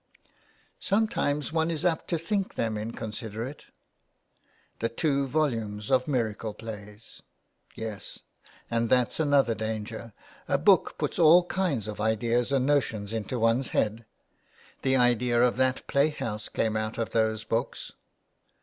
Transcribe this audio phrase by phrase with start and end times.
[0.79, 3.65] "Sometimes one is apt to think them incon siderate.""
[4.79, 7.21] The two volumes of miracle plays!"
[7.75, 8.17] "Yes,
[8.71, 10.13] and that's another danger,
[10.47, 14.05] a book puts all kinds of ideas and notions into one's head.
[14.81, 17.91] The idea of that play house came out of those books."